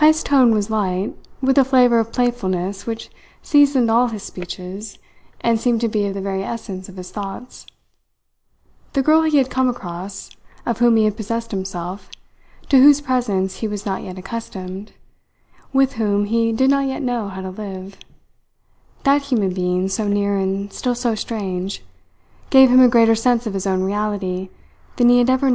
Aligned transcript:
Heyst's 0.00 0.22
tone 0.22 0.50
was 0.52 0.68
light, 0.68 1.14
with 1.40 1.56
the 1.56 1.64
flavour 1.64 1.98
of 1.98 2.12
playfulness 2.12 2.86
which 2.86 3.08
seasoned 3.42 3.90
all 3.90 4.08
his 4.08 4.22
speeches 4.22 4.98
and 5.40 5.58
seemed 5.58 5.80
to 5.80 5.88
be 5.88 6.04
of 6.04 6.12
the 6.12 6.20
very 6.20 6.44
essence 6.44 6.90
of 6.90 6.96
his 6.98 7.10
thoughts. 7.10 7.64
The 8.92 9.00
girl 9.00 9.22
he 9.22 9.38
had 9.38 9.48
come 9.48 9.70
across, 9.70 10.28
of 10.66 10.80
whom 10.80 10.96
he 10.96 11.06
had 11.06 11.16
possessed 11.16 11.52
himself, 11.52 12.10
to 12.68 12.80
whose 12.82 13.00
presence 13.00 13.60
he 13.60 13.66
was 13.66 13.86
not 13.86 14.02
yet 14.02 14.18
accustomed, 14.18 14.92
with 15.72 15.94
whom 15.94 16.26
he 16.26 16.52
did 16.52 16.68
not 16.68 16.84
yet 16.84 17.00
know 17.00 17.28
how 17.30 17.40
to 17.40 17.48
live; 17.48 17.96
that 19.04 19.22
human 19.22 19.54
being 19.54 19.88
so 19.88 20.06
near 20.06 20.36
and 20.36 20.70
still 20.70 20.94
so 20.94 21.14
strange, 21.14 21.82
gave 22.50 22.68
him 22.68 22.80
a 22.80 22.88
greater 22.92 23.14
sense 23.14 23.46
of 23.46 23.54
his 23.54 23.66
own 23.66 23.82
reality 23.82 24.50
than 24.98 25.08
he 25.08 25.16
had 25.16 25.30
ever 25.30 25.48